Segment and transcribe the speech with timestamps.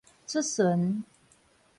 [0.25, 1.03] 出巡